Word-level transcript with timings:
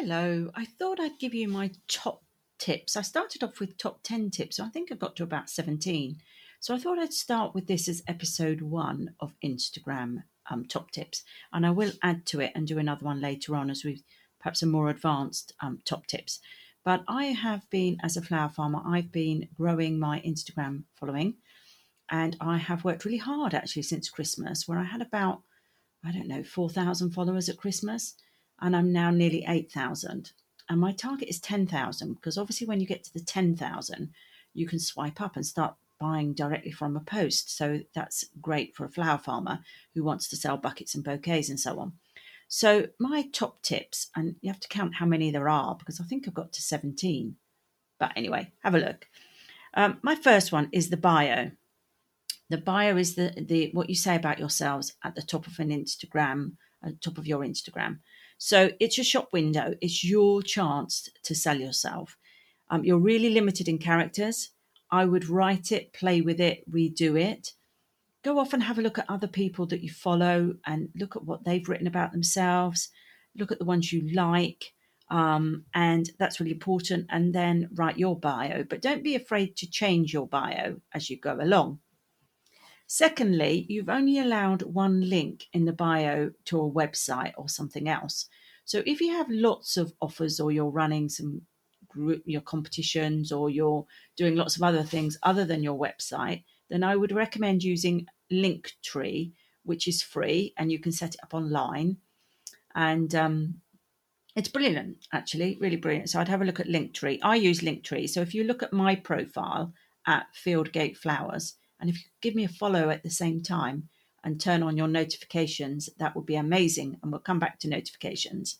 Hello, 0.00 0.48
I 0.54 0.64
thought 0.64 1.00
I'd 1.00 1.18
give 1.18 1.34
you 1.34 1.48
my 1.48 1.72
top 1.88 2.22
tips. 2.60 2.96
I 2.96 3.02
started 3.02 3.42
off 3.42 3.58
with 3.58 3.76
top 3.76 4.04
10 4.04 4.30
tips, 4.30 4.56
so 4.56 4.64
I 4.64 4.68
think 4.68 4.92
I've 4.92 5.00
got 5.00 5.16
to 5.16 5.24
about 5.24 5.50
17. 5.50 6.18
So 6.60 6.72
I 6.72 6.78
thought 6.78 7.00
I'd 7.00 7.12
start 7.12 7.52
with 7.52 7.66
this 7.66 7.88
as 7.88 8.04
episode 8.06 8.60
one 8.62 9.14
of 9.18 9.34
Instagram 9.44 10.22
um, 10.48 10.66
top 10.66 10.92
tips, 10.92 11.24
and 11.52 11.66
I 11.66 11.72
will 11.72 11.90
add 12.00 12.26
to 12.26 12.38
it 12.38 12.52
and 12.54 12.64
do 12.64 12.78
another 12.78 13.04
one 13.04 13.20
later 13.20 13.56
on 13.56 13.70
as 13.70 13.82
we 13.82 14.04
perhaps 14.38 14.62
a 14.62 14.66
more 14.66 14.88
advanced 14.88 15.52
um, 15.60 15.80
top 15.84 16.06
tips. 16.06 16.38
But 16.84 17.02
I 17.08 17.24
have 17.24 17.68
been, 17.68 17.96
as 18.00 18.16
a 18.16 18.22
flower 18.22 18.50
farmer, 18.50 18.80
I've 18.86 19.10
been 19.10 19.48
growing 19.56 19.98
my 19.98 20.20
Instagram 20.20 20.84
following, 20.94 21.38
and 22.08 22.36
I 22.40 22.58
have 22.58 22.84
worked 22.84 23.04
really 23.04 23.18
hard 23.18 23.52
actually 23.52 23.82
since 23.82 24.10
Christmas, 24.10 24.68
where 24.68 24.78
I 24.78 24.84
had 24.84 25.02
about, 25.02 25.42
I 26.04 26.12
don't 26.12 26.28
know, 26.28 26.44
4,000 26.44 27.10
followers 27.10 27.48
at 27.48 27.56
Christmas 27.56 28.14
and 28.60 28.76
I'm 28.76 28.92
now 28.92 29.10
nearly 29.10 29.44
8,000. 29.46 30.32
And 30.68 30.80
my 30.80 30.92
target 30.92 31.28
is 31.28 31.40
10,000 31.40 32.14
because 32.14 32.36
obviously, 32.36 32.66
when 32.66 32.80
you 32.80 32.86
get 32.86 33.04
to 33.04 33.12
the 33.12 33.20
10,000, 33.20 34.10
you 34.54 34.66
can 34.66 34.78
swipe 34.78 35.20
up 35.20 35.36
and 35.36 35.46
start 35.46 35.76
buying 35.98 36.32
directly 36.32 36.70
from 36.70 36.96
a 36.96 37.00
post. 37.00 37.56
So 37.56 37.80
that's 37.94 38.24
great 38.40 38.74
for 38.76 38.84
a 38.84 38.90
flower 38.90 39.18
farmer 39.18 39.60
who 39.94 40.04
wants 40.04 40.28
to 40.28 40.36
sell 40.36 40.56
buckets 40.56 40.94
and 40.94 41.04
bouquets 41.04 41.48
and 41.48 41.58
so 41.58 41.78
on. 41.78 41.92
So, 42.50 42.86
my 42.98 43.28
top 43.30 43.60
tips, 43.60 44.08
and 44.16 44.36
you 44.40 44.50
have 44.50 44.60
to 44.60 44.68
count 44.68 44.94
how 44.94 45.04
many 45.06 45.30
there 45.30 45.50
are 45.50 45.74
because 45.74 46.00
I 46.00 46.04
think 46.04 46.26
I've 46.26 46.34
got 46.34 46.52
to 46.54 46.62
17. 46.62 47.36
But 48.00 48.12
anyway, 48.16 48.52
have 48.62 48.74
a 48.74 48.78
look. 48.78 49.06
Um, 49.74 49.98
my 50.02 50.14
first 50.14 50.50
one 50.50 50.70
is 50.72 50.88
the 50.88 50.96
bio. 50.96 51.50
The 52.48 52.56
bio 52.56 52.96
is 52.96 53.16
the, 53.16 53.34
the 53.36 53.70
what 53.74 53.90
you 53.90 53.94
say 53.94 54.16
about 54.16 54.38
yourselves 54.38 54.94
at 55.04 55.14
the 55.14 55.20
top 55.20 55.46
of 55.46 55.58
an 55.58 55.68
Instagram, 55.68 56.52
at 56.82 56.92
the 56.92 57.00
top 57.00 57.18
of 57.18 57.26
your 57.26 57.40
Instagram. 57.40 57.98
So 58.38 58.70
it's 58.78 58.96
your 58.96 59.04
shop 59.04 59.32
window. 59.32 59.74
It's 59.80 60.04
your 60.04 60.42
chance 60.42 61.08
to 61.24 61.34
sell 61.34 61.58
yourself. 61.58 62.16
Um, 62.70 62.84
you're 62.84 62.98
really 62.98 63.30
limited 63.30 63.68
in 63.68 63.78
characters. 63.78 64.50
I 64.90 65.04
would 65.04 65.28
write 65.28 65.72
it, 65.72 65.92
play 65.92 66.20
with 66.20 66.40
it, 66.40 66.64
redo 66.70 67.20
it. 67.20 67.52
Go 68.22 68.38
off 68.38 68.52
and 68.52 68.62
have 68.62 68.78
a 68.78 68.82
look 68.82 68.98
at 68.98 69.08
other 69.08 69.26
people 69.26 69.66
that 69.66 69.82
you 69.82 69.90
follow 69.90 70.54
and 70.66 70.88
look 70.94 71.16
at 71.16 71.24
what 71.24 71.44
they've 71.44 71.68
written 71.68 71.86
about 71.86 72.12
themselves. 72.12 72.88
Look 73.36 73.52
at 73.52 73.58
the 73.58 73.64
ones 73.64 73.92
you 73.92 74.12
like. 74.14 74.72
Um, 75.10 75.64
and 75.74 76.08
that's 76.18 76.38
really 76.38 76.52
important. 76.52 77.06
And 77.10 77.34
then 77.34 77.68
write 77.74 77.98
your 77.98 78.18
bio, 78.18 78.64
but 78.64 78.82
don't 78.82 79.04
be 79.04 79.14
afraid 79.14 79.56
to 79.56 79.70
change 79.70 80.12
your 80.12 80.26
bio 80.26 80.80
as 80.92 81.10
you 81.10 81.18
go 81.18 81.36
along. 81.40 81.80
Secondly, 82.90 83.66
you've 83.68 83.90
only 83.90 84.18
allowed 84.18 84.62
one 84.62 85.02
link 85.10 85.44
in 85.52 85.66
the 85.66 85.74
bio 85.74 86.30
to 86.46 86.58
a 86.58 86.70
website 86.70 87.34
or 87.36 87.46
something 87.46 87.86
else. 87.86 88.26
So 88.64 88.82
if 88.86 89.02
you 89.02 89.12
have 89.12 89.28
lots 89.28 89.76
of 89.76 89.92
offers 90.00 90.40
or 90.40 90.50
you're 90.50 90.70
running 90.70 91.10
some 91.10 91.42
group 91.86 92.22
your 92.24 92.40
competitions 92.40 93.30
or 93.30 93.50
you're 93.50 93.84
doing 94.16 94.36
lots 94.36 94.56
of 94.56 94.62
other 94.62 94.82
things 94.82 95.18
other 95.22 95.44
than 95.44 95.62
your 95.62 95.78
website, 95.78 96.44
then 96.70 96.82
I 96.82 96.96
would 96.96 97.12
recommend 97.12 97.62
using 97.62 98.06
Linktree, 98.32 99.32
which 99.64 99.86
is 99.86 100.02
free 100.02 100.54
and 100.56 100.72
you 100.72 100.78
can 100.78 100.92
set 100.92 101.14
it 101.14 101.20
up 101.22 101.34
online. 101.34 101.98
And 102.74 103.14
um, 103.14 103.60
it's 104.34 104.48
brilliant, 104.48 105.06
actually, 105.12 105.58
really 105.60 105.76
brilliant. 105.76 106.08
So 106.08 106.20
I'd 106.20 106.28
have 106.28 106.40
a 106.40 106.46
look 106.46 106.60
at 106.60 106.68
Linktree. 106.68 107.18
I 107.22 107.36
use 107.36 107.60
Linktree. 107.60 108.08
So 108.08 108.22
if 108.22 108.34
you 108.34 108.44
look 108.44 108.62
at 108.62 108.72
my 108.72 108.94
profile 108.94 109.74
at 110.06 110.26
Fieldgate 110.34 110.96
Flowers, 110.96 111.54
and 111.80 111.88
if 111.88 111.96
you 111.96 112.10
give 112.20 112.34
me 112.34 112.44
a 112.44 112.48
follow 112.48 112.90
at 112.90 113.02
the 113.02 113.10
same 113.10 113.42
time 113.42 113.88
and 114.24 114.40
turn 114.40 114.62
on 114.62 114.76
your 114.76 114.88
notifications, 114.88 115.88
that 115.98 116.16
would 116.16 116.26
be 116.26 116.36
amazing. 116.36 116.98
And 117.02 117.12
we'll 117.12 117.20
come 117.20 117.38
back 117.38 117.58
to 117.60 117.68
notifications. 117.68 118.58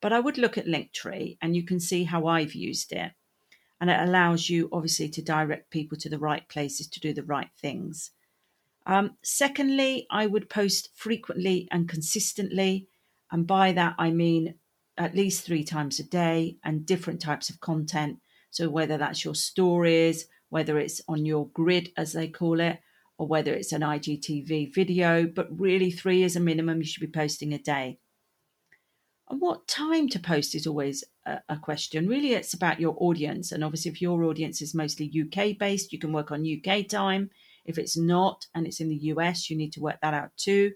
But 0.00 0.12
I 0.12 0.20
would 0.20 0.38
look 0.38 0.58
at 0.58 0.66
Linktree 0.66 1.38
and 1.40 1.56
you 1.56 1.64
can 1.64 1.80
see 1.80 2.04
how 2.04 2.26
I've 2.26 2.54
used 2.54 2.92
it. 2.92 3.12
And 3.80 3.90
it 3.90 4.00
allows 4.00 4.48
you, 4.48 4.68
obviously, 4.72 5.08
to 5.10 5.22
direct 5.22 5.70
people 5.70 5.98
to 5.98 6.08
the 6.08 6.18
right 6.18 6.46
places 6.48 6.88
to 6.88 7.00
do 7.00 7.12
the 7.12 7.22
right 7.22 7.50
things. 7.60 8.10
Um, 8.86 9.16
secondly, 9.22 10.06
I 10.10 10.26
would 10.26 10.48
post 10.48 10.90
frequently 10.94 11.68
and 11.70 11.88
consistently. 11.88 12.88
And 13.30 13.46
by 13.46 13.72
that, 13.72 13.94
I 13.98 14.10
mean 14.10 14.54
at 14.96 15.14
least 15.14 15.44
three 15.44 15.64
times 15.64 15.98
a 15.98 16.04
day 16.04 16.56
and 16.64 16.86
different 16.86 17.20
types 17.20 17.50
of 17.50 17.60
content. 17.60 18.18
So, 18.50 18.70
whether 18.70 18.96
that's 18.96 19.24
your 19.24 19.34
stories, 19.34 20.26
whether 20.48 20.78
it's 20.78 21.00
on 21.08 21.26
your 21.26 21.48
grid, 21.48 21.92
as 21.96 22.12
they 22.12 22.28
call 22.28 22.60
it, 22.60 22.78
or 23.18 23.26
whether 23.26 23.52
it's 23.52 23.72
an 23.72 23.82
IGTV 23.82 24.74
video, 24.74 25.26
but 25.26 25.48
really 25.58 25.90
three 25.90 26.22
is 26.22 26.36
a 26.36 26.40
minimum 26.40 26.78
you 26.78 26.84
should 26.84 27.00
be 27.00 27.06
posting 27.06 27.52
a 27.52 27.58
day. 27.58 27.98
And 29.28 29.40
what 29.40 29.66
time 29.66 30.08
to 30.10 30.20
post 30.20 30.54
is 30.54 30.66
always 30.66 31.02
a, 31.24 31.40
a, 31.48 31.56
question. 31.56 32.06
Really, 32.06 32.34
it's 32.34 32.54
about 32.54 32.78
your 32.78 32.94
audience. 32.98 33.50
And 33.50 33.64
obviously, 33.64 33.90
if 33.90 34.00
your 34.00 34.22
audience 34.22 34.62
is 34.62 34.74
mostly 34.74 35.10
UK 35.10 35.58
based, 35.58 35.92
you 35.92 35.98
can 35.98 36.12
work 36.12 36.30
on 36.30 36.46
UK 36.46 36.86
time. 36.86 37.30
If 37.64 37.76
it's 37.76 37.96
not 37.96 38.46
and 38.54 38.66
it's 38.66 38.80
in 38.80 38.88
the 38.88 38.96
US, 38.96 39.50
you 39.50 39.56
need 39.56 39.72
to 39.72 39.80
work 39.80 39.98
that 40.00 40.14
out 40.14 40.30
too. 40.36 40.72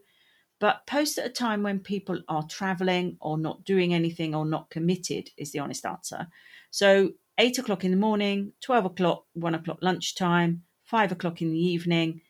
But 0.58 0.86
post 0.86 1.16
at 1.16 1.26
a 1.26 1.30
time 1.30 1.62
when 1.62 1.78
people 1.78 2.20
are 2.28 2.46
traveling 2.46 3.16
or 3.20 3.38
not 3.38 3.64
doing 3.64 3.94
anything 3.94 4.34
or 4.34 4.44
not 4.44 4.68
committed 4.68 5.30
is 5.36 5.52
the 5.52 5.60
honest 5.60 5.86
answer. 5.86 6.26
So 6.70 7.12
eight 7.40 7.58
o'clock 7.58 7.84
in 7.84 7.90
the 7.90 7.96
morning, 7.96 8.52
12 8.60 8.84
o'clock, 8.84 9.24
one 9.32 9.54
o'clock 9.54 9.78
lunchtime, 9.80 10.62
five 10.84 11.10
o'clock 11.10 11.40
in 11.40 11.50
the 11.50 11.58
evening, 11.58 12.20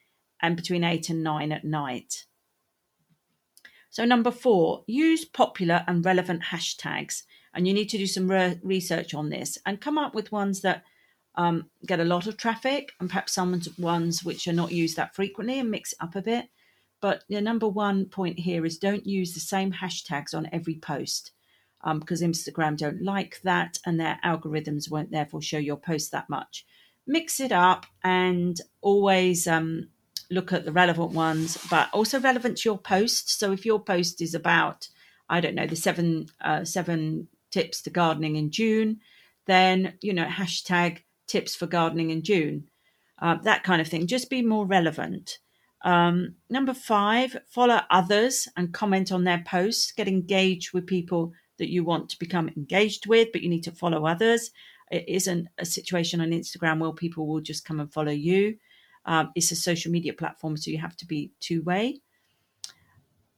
and 0.41 0.57
between 0.57 0.85
eight 0.85 1.11
and 1.11 1.23
nine 1.23 1.51
at 1.51 1.65
night. 1.65 2.27
So, 3.91 4.05
number 4.05 4.31
four, 4.31 4.85
use 4.87 5.25
popular 5.25 5.85
and 5.89 6.05
relevant 6.05 6.43
hashtags. 6.45 7.25
And 7.53 7.67
you 7.67 7.75
need 7.75 7.89
to 7.89 7.99
do 7.99 8.07
some 8.07 8.31
re- 8.31 8.61
research 8.63 9.13
on 9.13 9.31
this 9.31 9.59
and 9.67 9.81
come 9.81 9.99
up 9.99 10.15
with 10.15 10.31
ones 10.31 10.61
that 10.61 10.85
um, 11.35 11.69
get 11.85 11.99
a 11.99 12.05
lot 12.05 12.29
of 12.29 12.37
traffic 12.37 12.93
and 13.01 13.09
perhaps 13.09 13.35
some 13.35 13.61
ones 13.79 14.23
which 14.23 14.47
are 14.47 14.53
not 14.53 14.71
used 14.71 14.97
that 14.97 15.17
frequently 15.17 15.59
and 15.59 15.73
mix 15.73 15.93
it 15.93 15.99
up 16.01 16.15
a 16.15 16.23
bit. 16.23 16.47
But 17.01 17.25
the 17.29 17.41
number 17.41 17.67
one 17.67 18.05
point 18.05 18.39
here 18.39 18.65
is 18.65 18.79
don't 18.79 19.07
use 19.07 19.35
the 19.35 19.41
same 19.41 19.73
hashtags 19.73 20.35
on 20.35 20.49
every 20.53 20.77
post 20.77 21.33
um, 21.83 22.01
because 22.01 22.23
Instagram 22.23 22.77
don't 22.77 23.03
like 23.03 23.41
that 23.43 23.79
and 23.87 23.99
their 23.99 24.19
algorithms 24.25 24.91
won't 24.91 25.11
therefore 25.11 25.43
show 25.43 25.59
your 25.59 25.77
post 25.77 26.13
that 26.13 26.29
much. 26.29 26.65
Mix 27.07 27.41
it 27.41 27.53
up 27.53 27.87
and 28.05 28.61
always 28.83 29.47
um, 29.47 29.89
look 30.31 30.53
at 30.53 30.65
the 30.65 30.73
relevant 30.73 31.13
ones, 31.13 31.59
but 31.71 31.89
also 31.93 32.21
relevant 32.21 32.59
to 32.59 32.69
your 32.69 32.79
post. 32.79 33.39
So 33.39 33.53
if 33.53 33.67
your 33.67 33.81
post 33.81 34.21
is 34.21 34.35
about, 34.35 34.89
I 35.29 35.41
don't 35.41 35.55
know, 35.55 35.67
the 35.67 35.77
seven 35.77 36.27
uh, 36.41 36.65
seven 36.65 37.29
tips 37.51 37.83
to 37.83 37.91
gardening 37.91 38.37
in 38.37 38.51
June, 38.51 39.01
then 39.47 39.95
you 40.01 40.13
know 40.13 40.27
hashtag 40.27 41.03
tips 41.27 41.55
for 41.55 41.67
gardening 41.67 42.11
in 42.11 42.23
June, 42.23 42.69
uh, 43.21 43.37
that 43.43 43.65
kind 43.65 43.81
of 43.81 43.89
thing. 43.89 44.07
Just 44.07 44.31
be 44.31 44.43
more 44.43 44.67
relevant. 44.67 45.39
Um, 45.83 46.35
number 46.51 46.75
five, 46.75 47.37
follow 47.49 47.81
others 47.91 48.47
and 48.57 48.75
comment 48.75 49.11
on 49.11 49.25
their 49.25 49.43
posts. 49.47 49.93
Get 49.93 50.09
engaged 50.09 50.73
with 50.73 50.87
people 50.87 51.33
that 51.61 51.71
you 51.71 51.85
want 51.85 52.09
to 52.09 52.19
become 52.19 52.49
engaged 52.57 53.07
with, 53.07 53.29
but 53.33 53.43
you 53.43 53.49
need 53.49 53.63
to 53.65 53.71
follow 53.71 54.07
others. 54.07 54.51
It 54.91 55.05
isn't 55.07 55.47
a 55.59 55.65
situation 55.65 56.21
on 56.21 56.31
Instagram 56.31 56.81
where 56.81 56.93
people 56.93 57.29
will 57.29 57.41
just 57.41 57.65
come 57.65 57.79
and 57.79 57.93
follow 57.93 58.11
you. 58.11 58.57
Um, 59.05 59.31
it's 59.37 59.53
a 59.53 59.57
social 59.57 59.93
media 59.93 60.13
platform, 60.13 60.57
so 60.57 60.71
you 60.71 60.79
have 60.79 60.97
to 60.97 61.07
be 61.07 61.33
two 61.39 61.63
way. 61.63 62.01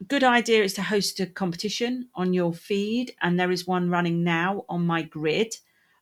Good 0.08 0.24
idea 0.24 0.62
is 0.62 0.74
to 0.74 0.82
host 0.82 1.20
a 1.20 1.26
competition 1.26 2.08
on 2.14 2.32
your 2.32 2.54
feed, 2.54 3.14
and 3.20 3.38
there 3.38 3.50
is 3.50 3.66
one 3.66 3.90
running 3.90 4.24
now 4.24 4.64
on 4.68 4.86
my 4.86 5.02
grid. 5.02 5.54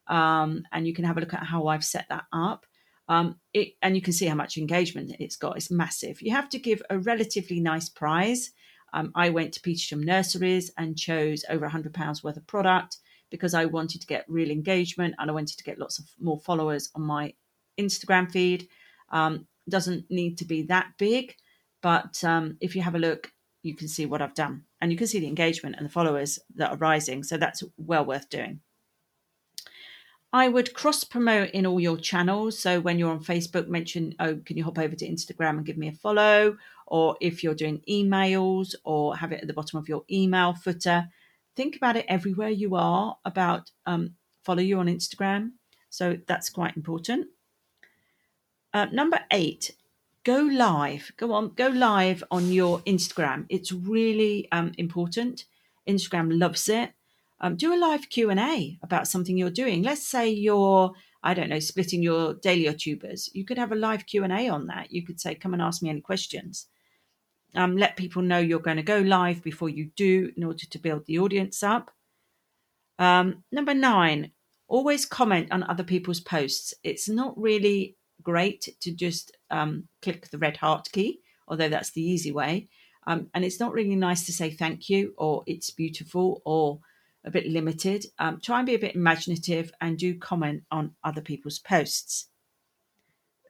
Um, 0.07 0.65
and 0.73 0.87
you 0.87 0.95
can 0.95 1.05
have 1.05 1.17
a 1.17 1.21
look 1.21 1.35
at 1.35 1.45
how 1.45 1.69
I've 1.69 1.85
set 1.85 2.07
that 2.11 2.25
up. 2.33 2.67
Um, 3.09 3.41
it, 3.55 3.75
and 3.83 3.97
you 3.97 4.03
can 4.03 4.13
see 4.13 4.27
how 4.27 4.35
much 4.35 4.57
engagement 4.57 5.17
it's 5.19 5.37
got. 5.37 5.57
It's 5.57 5.71
massive. 5.71 6.23
You 6.23 6.33
have 6.33 6.49
to 6.51 6.59
give 6.59 6.83
a 6.91 6.99
relatively 6.99 7.61
nice 7.61 7.89
prize 7.89 8.53
um, 8.93 9.13
I 9.15 9.31
went 9.31 9.55
to 9.55 9.61
Petersham 9.61 10.05
Nurseries 10.05 10.71
and 10.77 10.99
chose 10.99 11.45
over 11.49 11.69
£100 11.69 12.25
worth 12.25 12.37
of 12.37 12.47
product 12.47 12.99
because 13.31 13.55
I 13.55 13.65
wanted 13.65 14.01
to 14.01 14.07
get 14.07 14.25
real 14.29 14.51
engagement 14.51 15.15
and 15.19 15.31
I 15.31 15.35
wanted 15.35 15.57
to 15.59 15.65
get 15.65 15.79
lots 15.79 15.99
of 15.99 16.07
more 16.19 16.39
followers 16.41 16.91
on 16.95 17.03
my 17.03 17.33
Instagram 17.79 18.31
feed. 18.31 18.69
Um, 19.11 19.47
doesn't 19.69 20.11
need 20.11 20.39
to 20.39 20.45
be 20.45 20.63
that 20.63 20.89
big, 20.99 21.35
but 21.83 22.23
um, 22.25 22.57
if 22.61 22.75
you 22.75 22.83
have 22.83 22.95
a 22.95 22.99
look, 22.99 23.33
you 23.63 23.77
can 23.77 23.89
see 23.89 24.07
what 24.07 24.23
I've 24.23 24.35
done 24.35 24.65
and 24.81 24.91
you 24.91 24.99
can 24.99 25.07
see 25.07 25.21
the 25.21 25.29
engagement 25.29 25.77
and 25.77 25.85
the 25.87 25.93
followers 25.93 26.39
that 26.57 26.71
are 26.71 26.77
rising. 26.77 27.23
So 27.23 27.37
that's 27.37 27.63
well 27.77 28.05
worth 28.05 28.29
doing. 28.31 28.61
I 30.33 30.49
would 30.49 30.75
cross 30.75 31.03
promote 31.03 31.51
in 31.51 31.67
all 31.67 31.81
your 31.81 31.97
channels. 31.97 32.59
So 32.59 32.81
when 32.81 32.99
you're 32.99 33.11
on 33.11 33.25
Facebook, 33.25 33.67
mention, 33.67 34.15
oh, 34.21 34.37
can 34.45 34.57
you 34.57 34.65
hop 34.65 34.79
over 34.79 34.95
to 34.95 35.09
Instagram 35.09 35.51
and 35.51 35.67
give 35.67 35.77
me 35.77 35.89
a 35.89 35.93
follow? 35.93 36.57
Or 36.87 37.17
if 37.21 37.43
you're 37.43 37.55
doing 37.55 37.83
emails 37.89 38.75
or 38.85 39.17
have 39.17 39.33
it 39.33 39.41
at 39.41 39.49
the 39.49 39.53
bottom 39.53 39.79
of 39.79 39.89
your 39.89 40.05
email 40.11 40.55
footer, 40.55 41.09
think 41.57 41.77
about 41.77 41.97
it 41.97 42.07
everywhere 42.09 42.49
you 42.49 42.77
are 42.77 43.17
about 43.25 43.71
um, 43.87 44.15
follow 44.45 44.63
you 44.63 44.79
on 44.79 44.87
Instagram. 44.87 45.51
So 45.89 46.17
that's 46.29 46.49
quite 46.49 46.77
important. 46.77 47.27
Uh, 48.73 48.87
number 48.93 49.21
eight, 49.33 49.73
go 50.23 50.39
live. 50.41 51.11
Go 51.17 51.33
on, 51.33 51.55
go 51.55 51.67
live 51.67 52.23
on 52.31 52.53
your 52.53 52.79
Instagram. 52.81 53.47
It's 53.49 53.73
really 53.73 54.47
um, 54.53 54.73
important. 54.79 55.47
Instagram 55.89 56.39
loves 56.39 56.69
it. 56.69 56.93
Um, 57.41 57.57
do 57.57 57.73
a 57.73 57.79
live 57.79 58.09
Q&A 58.11 58.79
about 58.83 59.09
something 59.09 59.37
you're 59.37 59.51
doing. 59.51 59.83
Let's 59.83 60.07
say 60.07 60.29
you're, 60.29 60.93
I 61.23 61.33
don't 61.33 61.49
know, 61.49 61.59
splitting 61.59 62.03
your 62.03 62.35
dahlia 62.35 62.71
or 62.71 62.75
tubers. 62.75 63.31
You 63.33 63.45
could 63.45 63.59
have 63.59 63.73
a 63.73 63.77
live 63.77 64.07
Q&A 64.07 64.49
on 64.49 64.67
that. 64.67 64.93
You 64.93 65.05
could 65.05 65.21
say, 65.21 65.35
come 65.35 65.55
and 65.55 65.63
ask 65.63 65.83
me 65.83 65.89
any 65.89 66.03
questions. 66.03 66.67
Um, 67.55 67.77
let 67.77 67.97
people 67.97 68.23
know 68.23 68.39
you're 68.39 68.61
going 68.61 68.77
to 68.77 68.83
go 68.83 68.99
live 68.99 69.43
before 69.43 69.71
you 69.71 69.91
do 69.97 70.31
in 70.37 70.45
order 70.45 70.67
to 70.67 70.79
build 70.79 71.07
the 71.07 71.19
audience 71.19 71.63
up. 71.63 71.91
Um, 72.99 73.43
number 73.51 73.73
nine, 73.75 74.33
always 74.69 75.07
comment 75.07 75.51
on 75.51 75.63
other 75.65 75.83
people's 75.83 76.21
posts. 76.21 76.75
It's 76.85 77.09
not 77.09 77.37
really 77.41 77.97
great 78.23 78.69
to 78.81 78.93
just 78.93 79.37
um, 79.51 79.89
click 80.03 80.29
the 80.29 80.39
red 80.39 80.59
heart 80.59 80.89
key, 80.93 81.21
although 81.49 81.71
that's 81.71 81.91
the 81.91 82.03
easy 82.03 82.31
way. 82.33 82.69
Um, 83.07 83.29
and 83.35 83.45
it's 83.45 83.59
not 83.59 83.73
really 83.73 83.97
nice 83.97 84.27
to 84.27 84.33
say 84.33 84.51
thank 84.51 84.91
you 84.91 85.15
or 85.17 85.43
it's 85.47 85.71
beautiful 85.71 86.43
or 86.45 86.81
a 87.25 87.31
bit 87.31 87.47
limited. 87.47 88.07
Um, 88.19 88.41
try 88.41 88.59
and 88.59 88.67
be 88.67 88.75
a 88.75 88.79
bit 88.79 88.95
imaginative 88.95 89.73
and 89.81 89.99
do 89.99 90.19
comment 90.19 90.63
on 90.71 90.95
other 91.05 91.21
people's 91.21 91.59
posts. 91.59 92.29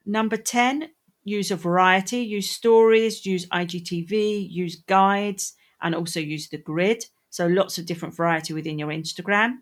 Number 0.05 0.37
10, 0.37 0.89
use 1.25 1.51
a 1.51 1.57
variety, 1.57 2.19
use 2.19 2.51
stories, 2.51 3.25
use 3.27 3.47
IGTV, 3.49 4.51
use 4.51 4.77
guides, 4.77 5.55
and 5.83 5.95
also 5.95 6.21
use 6.21 6.49
the 6.49 6.59
grid. 6.59 7.05
So 7.31 7.47
lots 7.47 7.79
of 7.79 7.87
different 7.87 8.17
variety 8.17 8.53
within 8.53 8.79
your 8.79 8.89
Instagram. 8.89 9.59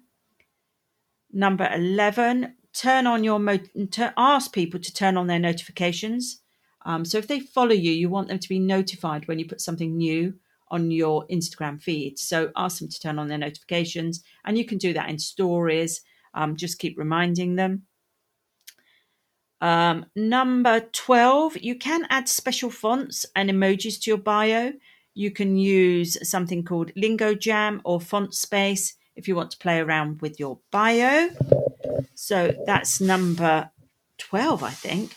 Number 1.31 1.69
11, 1.73 2.55
turn 2.73 3.07
on 3.07 3.25
your 3.25 3.39
mo- 3.39 3.59
ask 4.17 4.53
people 4.53 4.81
to 4.81 4.93
turn 4.93 5.17
on 5.17 5.27
their 5.27 5.39
notifications. 5.39 6.41
Um, 6.87 7.05
so 7.05 7.19
if 7.19 7.27
they 7.27 7.41
follow 7.41 7.75
you, 7.75 7.93
you 7.93 8.09
want 8.09 8.29
them 8.29 8.39
to 8.39 8.49
be 8.49 8.59
notified 8.59 9.29
when 9.29 9.39
you 9.39 9.47
put 9.47 9.61
something 9.61 9.97
new 9.97 10.35
on 10.71 10.91
your 10.91 11.27
Instagram 11.29 11.81
feed. 11.81 12.19
So 12.19 12.51
ask 12.57 12.79
them 12.79 12.89
to 12.89 13.01
turn 13.01 13.19
on 13.19 13.29
their 13.29 13.39
notifications, 13.39 14.23
and 14.45 14.57
you 14.59 14.65
can 14.65 14.79
do 14.79 14.93
that 14.95 15.09
in 15.09 15.19
stories. 15.19 16.01
Um, 16.35 16.57
just 16.57 16.79
keep 16.79 16.99
reminding 16.99 17.57
them. 17.57 17.83
Um, 19.61 20.07
number 20.15 20.81
12, 20.93 21.59
you 21.59 21.75
can 21.75 22.07
add 22.11 22.29
special 22.29 22.71
fonts 22.71 23.27
and 23.35 23.51
emojis 23.51 24.01
to 24.03 24.11
your 24.11 24.19
bio. 24.19 24.73
You 25.15 25.31
can 25.31 25.57
use 25.57 26.17
something 26.29 26.65
called 26.65 26.93
LingoJam 26.95 27.81
or 27.85 27.99
FontSpace 27.99 28.95
if 29.17 29.27
you 29.27 29.35
want 29.35 29.51
to 29.51 29.59
play 29.59 29.81
around 29.81 30.21
with 30.21 30.39
your 30.39 30.61
bio. 30.71 31.31
So 32.15 32.55
that's 32.67 33.01
number 33.01 33.71
12, 34.19 34.63
I 34.63 34.71
think. 34.71 35.17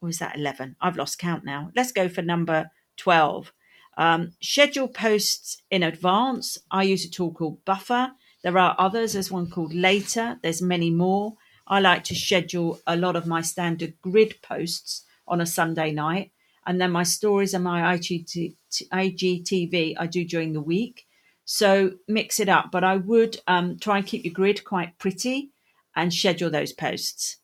Or 0.00 0.08
is 0.08 0.18
that 0.18 0.36
11? 0.36 0.76
I've 0.80 0.96
lost 0.96 1.18
count 1.18 1.44
now. 1.44 1.70
Let's 1.74 1.90
go 1.90 2.08
for 2.08 2.22
number 2.22 2.70
12. 2.98 3.52
Um, 3.96 4.32
schedule 4.40 4.88
posts 4.88 5.62
in 5.70 5.82
advance. 5.82 6.58
I 6.70 6.84
use 6.84 7.04
a 7.04 7.10
tool 7.10 7.32
called 7.32 7.64
Buffer. 7.64 8.12
There 8.42 8.58
are 8.58 8.76
others. 8.78 9.14
There's 9.14 9.30
one 9.30 9.50
called 9.50 9.74
Later. 9.74 10.38
There's 10.42 10.62
many 10.62 10.90
more. 10.90 11.34
I 11.66 11.80
like 11.80 12.04
to 12.04 12.14
schedule 12.14 12.78
a 12.86 12.96
lot 12.96 13.16
of 13.16 13.26
my 13.26 13.42
standard 13.42 13.94
grid 14.02 14.40
posts 14.42 15.04
on 15.26 15.40
a 15.40 15.46
Sunday 15.46 15.92
night. 15.92 16.32
And 16.66 16.80
then 16.80 16.90
my 16.90 17.04
stories 17.04 17.54
and 17.54 17.64
my 17.64 17.96
IGTV 17.96 19.94
I 19.98 20.06
do 20.06 20.24
during 20.24 20.52
the 20.52 20.60
week. 20.60 21.06
So 21.44 21.92
mix 22.06 22.40
it 22.40 22.48
up. 22.48 22.70
But 22.70 22.84
I 22.84 22.96
would 22.96 23.40
um, 23.46 23.78
try 23.78 23.98
and 23.98 24.06
keep 24.06 24.24
your 24.24 24.34
grid 24.34 24.64
quite 24.64 24.98
pretty 24.98 25.50
and 25.94 26.12
schedule 26.12 26.50
those 26.50 26.72
posts. 26.72 27.36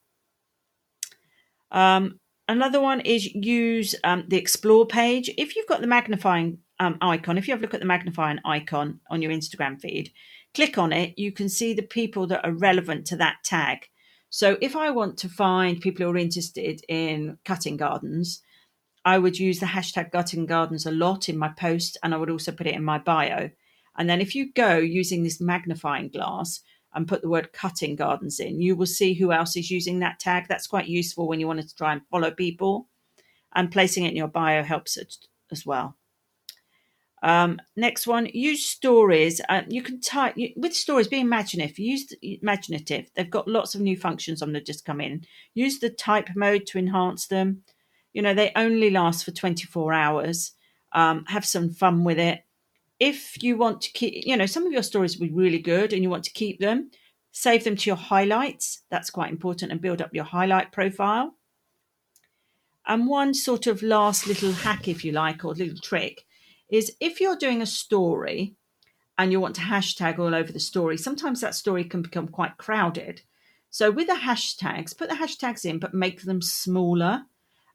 Um, 1.70 2.20
another 2.52 2.81
one 2.81 3.00
is 3.00 3.34
use 3.34 3.94
um, 4.04 4.25
the 4.28 4.37
explore 4.37 4.87
page. 4.87 5.31
If 5.37 5.56
you've 5.56 5.66
got 5.66 5.81
the 5.81 5.87
magnifying 5.87 6.58
um, 6.78 6.99
icon, 7.00 7.38
if 7.38 7.49
you 7.49 7.52
have 7.52 7.60
a 7.60 7.62
look 7.62 7.75
at 7.75 7.81
the 7.81 7.87
magnifying 7.87 8.38
icon 8.44 9.00
on 9.10 9.22
your 9.22 9.32
Instagram 9.32 9.81
feed, 9.81 10.12
click 10.54 10.78
on 10.78 10.93
it, 10.93 11.19
you 11.19 11.32
can 11.32 11.49
see 11.49 11.75
the 11.75 11.82
people 11.82 12.26
that 12.28 12.44
are 12.44 12.52
relevant 12.52 13.06
to 13.06 13.16
that 13.16 13.37
tag. 13.44 13.88
So 14.31 14.56
if 14.60 14.76
I 14.76 14.90
want 14.90 15.19
to 15.19 15.28
find 15.28 15.81
people 15.81 16.06
who 16.06 16.12
are 16.12 16.16
interested 16.16 16.82
in 16.88 17.38
cutting 17.44 17.76
gardens, 17.76 18.43
I 19.05 19.19
would 19.19 19.38
use 19.38 19.60
the 19.60 19.66
hashtag 19.66 20.12
cutting 20.12 20.46
gardens 20.46 20.87
a 20.87 20.90
lot 20.93 21.28
in 21.28 21.37
my 21.37 21.48
post 21.48 21.98
and 22.02 22.14
I 22.14 22.16
would 22.16 22.31
also 22.31 22.52
put 22.52 22.66
it 22.66 22.75
in 22.75 22.84
my 22.84 22.98
bio. 22.98 23.50
And 23.98 24.08
then 24.08 24.20
if 24.20 24.34
you 24.34 24.52
go 24.52 24.78
using 24.78 25.22
this 25.22 25.40
magnifying 25.40 26.08
glass, 26.08 26.60
and 26.94 27.09
put 27.09 27.23
the 27.23 27.29
word 27.29 27.53
cutting 27.53 27.97
gardens 27.97 28.41
in, 28.41 28.61
you 28.61 28.77
will 28.77 28.87
see 28.87 29.15
who 29.15 29.33
else 29.33 29.56
is 29.56 29.71
using 29.71 30.00
that 30.00 30.19
tag. 30.21 30.47
That's 30.49 30.67
quite 30.67 30.89
useful 30.89 31.27
when 31.27 31.41
you 31.41 31.47
want 31.47 31.61
to 31.61 31.75
try 31.75 31.93
and 31.93 32.06
follow 32.11 32.31
people. 32.31 32.89
And 33.55 33.71
placing 33.71 34.05
it 34.05 34.11
in 34.11 34.17
your 34.17 34.29
bio 34.29 34.62
helps 34.62 34.97
it 34.97 35.15
as 35.50 35.67
well. 35.67 35.97
Um, 37.23 37.61
next 37.77 38.06
one, 38.06 38.27
use 38.33 38.65
stories. 38.65 39.41
Uh, 39.49 39.62
you 39.69 39.83
can 39.83 40.00
type 40.00 40.35
with 40.56 40.75
stories. 40.75 41.06
Be 41.06 41.21
imaginative. 41.21 41.79
Use 41.79 42.12
imaginative. 42.21 43.11
They've 43.15 43.31
got 43.31 43.47
lots 43.47 43.75
of 43.75 43.81
new 43.81 43.97
functions 43.97 44.43
on 44.43 44.53
that 44.53 44.67
just 44.67 44.85
come 44.85 45.00
in. 45.00 45.25
Use 45.55 45.79
the 45.79 45.91
type 45.91 46.31
mode 46.35 46.67
to 46.67 46.79
enhance 46.79 47.29
them. 47.29 47.62
You 48.12 48.23
know 48.23 48.35
they 48.35 48.53
only 48.56 48.91
last 48.91 49.25
for 49.25 49.31
24 49.31 49.93
hours. 49.93 50.53
Um, 50.93 51.25
have 51.27 51.47
some 51.47 51.71
fun 51.71 52.05
with 52.05 52.19
it 52.19 52.43
if 53.02 53.43
you 53.43 53.56
want 53.56 53.81
to 53.81 53.90
keep, 53.90 54.25
you 54.25 54.37
know, 54.37 54.46
some 54.46 54.64
of 54.64 54.72
your 54.72 54.84
stories 54.84 55.19
will 55.19 55.26
be 55.26 55.32
really 55.34 55.58
good 55.58 55.93
and 55.93 56.04
you 56.04 56.08
want 56.08 56.22
to 56.22 56.32
keep 56.32 56.60
them, 56.60 56.88
save 57.32 57.64
them 57.64 57.75
to 57.75 57.90
your 57.90 57.96
highlights. 57.96 58.82
That's 58.93 59.10
quite 59.10 59.32
important 59.32 59.72
and 59.72 59.81
build 59.81 60.00
up 60.00 60.14
your 60.14 60.22
highlight 60.22 60.70
profile. 60.70 61.34
And 62.87 63.08
one 63.08 63.34
sort 63.34 63.66
of 63.66 63.82
last 63.82 64.28
little 64.28 64.52
hack, 64.52 64.87
if 64.87 65.04
you 65.04 65.10
like, 65.10 65.44
or 65.44 65.52
little 65.52 65.81
trick 65.82 66.22
is 66.70 66.93
if 67.00 67.20
you're 67.20 67.34
doing 67.34 67.60
a 67.60 67.66
story 67.66 68.54
and 69.19 69.32
you 69.32 69.40
want 69.40 69.56
to 69.56 69.62
hashtag 69.62 70.20
all 70.20 70.32
over 70.32 70.52
the 70.52 70.60
story, 70.60 70.96
sometimes 70.96 71.40
that 71.40 71.56
story 71.56 71.82
can 71.82 72.02
become 72.02 72.28
quite 72.28 72.56
crowded. 72.56 73.22
So 73.70 73.90
with 73.90 74.06
the 74.06 74.14
hashtags, 74.14 74.96
put 74.96 75.08
the 75.08 75.16
hashtags 75.16 75.64
in, 75.64 75.81
but 75.81 75.93
make 75.93 76.22
them 76.22 76.40
smaller. 76.40 77.25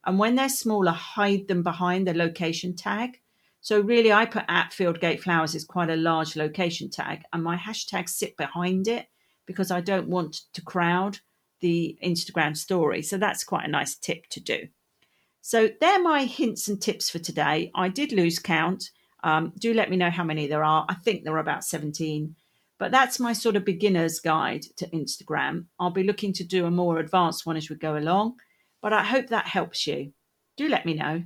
And 0.05 0.17
when 0.19 0.35
they're 0.35 0.47
smaller, 0.47 0.91
hide 0.91 1.49
them 1.49 1.63
behind 1.63 2.07
the 2.07 2.13
location 2.13 2.77
tag. 2.77 3.19
So 3.67 3.81
really, 3.81 4.13
I 4.13 4.25
put 4.25 4.45
at 4.47 4.71
Fieldgate 4.71 5.19
Flowers 5.19 5.53
is 5.53 5.65
quite 5.65 5.89
a 5.89 5.97
large 5.97 6.37
location 6.37 6.89
tag, 6.89 7.23
and 7.33 7.43
my 7.43 7.57
hashtags 7.57 8.11
sit 8.11 8.37
behind 8.37 8.87
it 8.87 9.07
because 9.45 9.71
I 9.71 9.81
don't 9.81 10.07
want 10.07 10.43
to 10.53 10.61
crowd 10.61 11.19
the 11.59 11.97
Instagram 12.01 12.55
story. 12.55 13.01
So 13.01 13.17
that's 13.17 13.43
quite 13.43 13.65
a 13.65 13.69
nice 13.69 13.97
tip 13.97 14.25
to 14.29 14.39
do. 14.39 14.69
So 15.41 15.69
they're 15.81 16.01
my 16.01 16.23
hints 16.23 16.69
and 16.69 16.81
tips 16.81 17.09
for 17.09 17.19
today. 17.19 17.69
I 17.75 17.89
did 17.89 18.13
lose 18.13 18.39
count. 18.39 18.89
Um, 19.21 19.51
do 19.59 19.73
let 19.73 19.89
me 19.89 19.97
know 19.97 20.11
how 20.11 20.23
many 20.23 20.47
there 20.47 20.63
are. 20.63 20.85
I 20.87 20.93
think 20.93 21.25
there 21.25 21.35
are 21.35 21.39
about 21.39 21.65
17. 21.65 22.37
But 22.79 22.91
that's 22.91 23.19
my 23.19 23.33
sort 23.33 23.57
of 23.57 23.65
beginner's 23.65 24.21
guide 24.21 24.63
to 24.77 24.89
Instagram. 24.91 25.65
I'll 25.77 25.89
be 25.89 26.03
looking 26.03 26.31
to 26.35 26.45
do 26.45 26.67
a 26.67 26.71
more 26.71 26.99
advanced 26.99 27.45
one 27.45 27.57
as 27.57 27.69
we 27.69 27.75
go 27.75 27.97
along. 27.97 28.37
But 28.81 28.93
I 28.93 29.03
hope 29.03 29.27
that 29.27 29.47
helps 29.47 29.85
you. 29.85 30.13
Do 30.55 30.69
let 30.69 30.85
me 30.85 30.93
know. 30.93 31.25